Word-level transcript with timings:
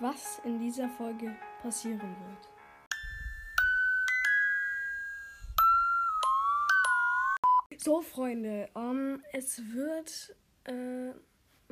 was 0.00 0.40
in 0.44 0.58
dieser 0.58 0.88
Folge 0.88 1.36
passieren 1.62 2.00
wird. 2.00 2.48
So, 7.82 8.02
Freunde, 8.02 8.68
ähm, 8.74 9.22
es 9.32 9.62
wird 9.72 10.34
äh, 10.64 11.12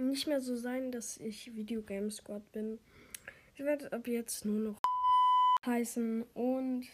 nicht 0.01 0.27
mehr 0.27 0.41
so 0.41 0.57
sein, 0.57 0.91
dass 0.91 1.19
ich 1.19 1.55
Videogame 1.55 2.11
Squad 2.11 2.51
bin. 2.53 2.79
Ich 3.55 3.61
werde 3.65 3.93
ab 3.93 4.07
jetzt 4.07 4.45
nur 4.45 4.61
noch 4.61 4.79
heißen 5.67 6.23
und 6.35 6.87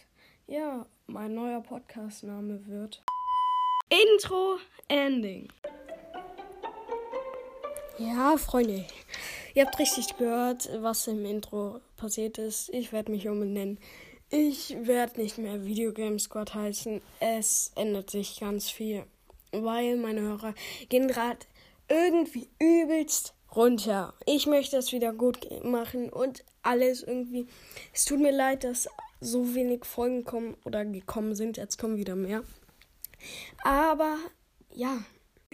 ja, 0.46 0.86
mein 1.06 1.34
neuer 1.34 1.60
Podcast-Name 1.60 2.66
wird 2.66 3.04
Intro 3.88 4.58
Ending. 4.88 5.48
Ja, 7.98 8.36
Freunde, 8.36 8.84
ihr 9.54 9.64
habt 9.64 9.78
richtig 9.78 10.16
gehört, 10.16 10.68
was 10.80 11.06
im 11.06 11.24
Intro 11.24 11.80
passiert 11.96 12.38
ist. 12.38 12.68
Ich 12.70 12.92
werde 12.92 13.10
mich 13.10 13.28
umbenennen. 13.28 13.78
Ich 14.30 14.76
werde 14.80 15.20
nicht 15.20 15.38
mehr 15.38 15.64
Videogame 15.64 16.18
Squad 16.18 16.54
heißen. 16.54 17.00
Es 17.20 17.72
ändert 17.76 18.10
sich 18.10 18.40
ganz 18.40 18.70
viel, 18.70 19.04
weil 19.52 19.96
meine 19.96 20.22
Hörer 20.22 20.54
gehen 20.88 21.08
gerade 21.08 21.46
irgendwie 21.88 22.48
übelst 22.58 23.34
runter. 23.54 24.14
Ich 24.26 24.46
möchte 24.46 24.76
es 24.76 24.92
wieder 24.92 25.12
gut 25.12 25.46
machen 25.64 26.10
und 26.10 26.44
alles 26.62 27.02
irgendwie. 27.02 27.46
Es 27.92 28.04
tut 28.04 28.20
mir 28.20 28.32
leid, 28.32 28.64
dass 28.64 28.88
so 29.20 29.54
wenig 29.54 29.84
Folgen 29.84 30.24
kommen 30.24 30.56
oder 30.64 30.84
gekommen 30.84 31.34
sind. 31.34 31.56
Jetzt 31.56 31.78
kommen 31.78 31.96
wieder 31.96 32.16
mehr. 32.16 32.42
Aber 33.62 34.18
ja. 34.74 34.98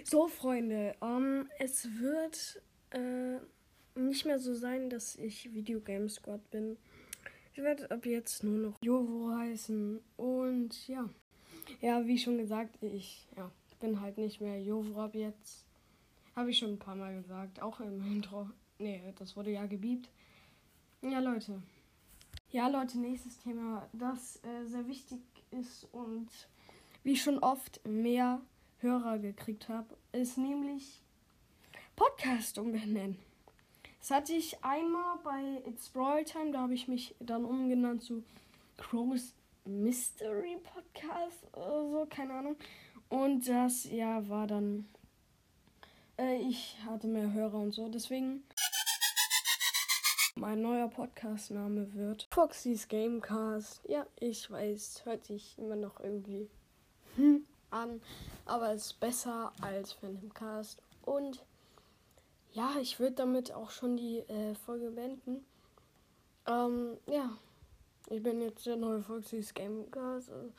So, 0.05 0.29
Freunde, 0.29 0.95
um, 1.01 1.49
es 1.59 1.87
wird 2.01 2.63
äh, 2.91 3.39
nicht 4.09 4.25
mehr 4.25 4.39
so 4.39 4.55
sein, 4.55 4.91
dass 4.91 5.17
ich 5.17 5.53
Videogame 5.55 6.09
Squad 6.09 6.51
bin. 6.51 6.77
Ich 7.53 7.63
werde 7.63 7.91
ab 7.91 8.07
jetzt 8.07 8.45
nur 8.45 8.59
noch 8.59 8.83
Jovo 8.83 9.35
heißen. 9.35 10.01
Und 10.17 10.89
ja. 10.89 11.09
Ja, 11.81 12.07
wie 12.07 12.19
schon 12.19 12.39
gesagt, 12.39 12.83
ich 12.83 13.29
ja, 13.37 13.51
bin 13.81 14.01
halt 14.01 14.19
nicht 14.19 14.41
mehr 14.41 14.61
Jovo 14.61 15.01
ab 15.01 15.15
jetzt. 15.15 15.65
Habe 16.37 16.51
ich 16.51 16.59
schon 16.59 16.71
ein 16.71 16.79
paar 16.79 16.97
Mal 16.97 17.21
gesagt. 17.21 17.61
Auch 17.63 17.81
im 17.81 18.01
Intro. 18.07 18.49
Nee, 18.79 19.03
das 19.19 19.37
wurde 19.37 19.51
ja 19.51 19.67
gebiebt. 19.67 20.09
Ja, 21.03 21.19
Leute. 21.21 21.63
Ja, 22.51 22.69
Leute, 22.69 22.99
nächstes 22.99 23.39
Thema, 23.39 23.89
das 23.93 24.41
äh, 24.43 24.67
sehr 24.67 24.87
wichtig 24.89 25.21
ist 25.51 25.87
und 25.93 26.29
wie 27.05 27.17
schon 27.17 27.39
oft 27.39 27.81
mehr 27.87 28.41
Hörer 28.79 29.19
gekriegt 29.19 29.69
habe, 29.69 29.97
ist 30.13 30.37
nämlich 30.37 31.01
Podcast 31.95 32.59
umbenennen. 32.59 33.19
Das 34.01 34.11
hatte 34.11 34.33
ich 34.33 34.65
einmal 34.65 35.19
bei 35.23 35.63
It's 35.69 35.91
Brawl 35.91 36.25
Time, 36.25 36.53
da 36.53 36.61
habe 36.61 36.75
ich 36.75 36.89
mich 36.89 37.15
dann 37.21 37.45
umgenannt 37.45 38.03
zu 38.03 38.25
Chrome's 38.79 39.35
Mystery 39.67 40.57
Podcast 40.57 41.45
oder 41.53 41.91
so, 41.91 42.07
keine 42.09 42.33
Ahnung. 42.33 42.57
Und 43.11 43.47
das, 43.47 43.85
ja, 43.91 44.27
war 44.29 44.47
dann. 44.47 44.89
Äh, 46.19 46.37
ich 46.39 46.79
hatte 46.87 47.09
mehr 47.09 47.31
Hörer 47.33 47.59
und 47.59 47.73
so, 47.73 47.89
deswegen. 47.89 48.43
Mein 50.35 50.63
neuer 50.63 50.89
Podcast-Name 50.89 51.93
wird 51.93 52.27
Foxys 52.31 52.89
Gamecast. 52.89 53.83
Ja, 53.87 54.07
ich 54.19 54.51
weiß, 54.51 55.05
hört 55.05 55.27
sich 55.27 55.59
immer 55.59 55.77
noch 55.77 56.01
irgendwie 56.01 56.49
an, 57.71 58.01
aber 58.47 58.73
es 58.73 58.87
ist 58.87 59.01
besser 59.01 59.53
als 59.61 59.93
Phantom 59.93 60.33
Cast. 60.33 60.83
Und 61.03 61.45
ja, 62.53 62.77
ich 62.81 62.99
würde 62.99 63.17
damit 63.17 63.53
auch 63.53 63.71
schon 63.71 63.97
die 63.97 64.19
äh, 64.19 64.55
Folge 64.55 64.91
beenden. 64.91 65.45
Ähm, 66.47 66.97
ja, 67.07 67.31
ich 68.09 68.23
bin 68.23 68.41
jetzt 68.41 68.67
der 68.67 68.77
neue 68.77 69.03
Foxys 69.03 69.55
Gamecast. 69.55 70.31
Also, 70.31 70.53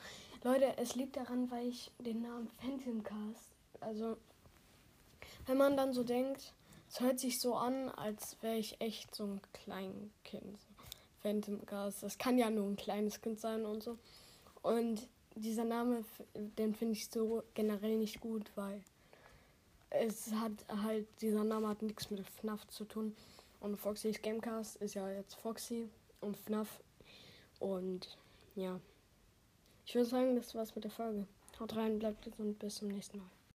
Leute, 0.43 0.77
es 0.77 0.95
liegt 0.95 1.17
daran, 1.17 1.51
weil 1.51 1.67
ich 1.67 1.91
den 1.99 2.21
Namen 2.21 2.47
Phantom 2.59 3.03
Cast, 3.03 3.53
also 3.79 4.17
wenn 5.45 5.57
man 5.57 5.75
dann 5.75 5.93
so 5.93 6.03
denkt, 6.03 6.53
es 6.89 6.99
hört 6.99 7.19
sich 7.19 7.39
so 7.39 7.55
an, 7.55 7.89
als 7.89 8.37
wäre 8.41 8.57
ich 8.57 8.79
echt 8.81 9.13
so 9.15 9.25
ein 9.25 9.41
Kleinkind. 9.53 10.59
Phantom 11.21 11.65
Cast, 11.65 12.03
das 12.03 12.17
kann 12.17 12.37
ja 12.37 12.49
nur 12.49 12.67
ein 12.67 12.75
kleines 12.75 13.21
Kind 13.21 13.39
sein 13.39 13.65
und 13.65 13.83
so. 13.83 13.97
Und 14.61 15.07
dieser 15.35 15.63
Name, 15.63 16.03
den 16.35 16.73
finde 16.73 16.93
ich 16.93 17.09
so 17.09 17.43
generell 17.53 17.97
nicht 17.97 18.21
gut, 18.21 18.51
weil 18.55 18.81
es 19.91 20.31
hat 20.33 20.65
halt, 20.83 21.07
dieser 21.21 21.43
Name 21.43 21.67
hat 21.67 21.81
nichts 21.81 22.09
mit 22.09 22.25
FNAF 22.25 22.67
zu 22.67 22.85
tun. 22.85 23.15
Und 23.59 23.77
Foxy's 23.77 24.21
Gamecast 24.21 24.77
ist 24.77 24.95
ja 24.95 25.09
jetzt 25.11 25.35
Foxy 25.35 25.87
und 26.21 26.37
FNAF. 26.37 26.81
Und 27.59 28.17
ja. 28.55 28.79
Ich 29.85 29.93
würde 29.93 30.09
sagen, 30.09 30.35
das 30.35 30.55
war's 30.55 30.73
mit 30.75 30.83
der 30.83 30.91
Folge. 30.91 31.27
Haut 31.59 31.75
rein, 31.75 31.99
bleibt 31.99 32.23
gesund, 32.23 32.57
bis 32.57 32.75
zum 32.75 32.87
nächsten 32.87 33.19
Mal. 33.19 33.29